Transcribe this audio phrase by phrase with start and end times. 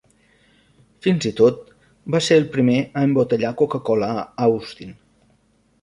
[1.07, 1.61] Fins i tot,
[2.15, 5.01] va ser el primer a embotellar Coca-Cola a Austin.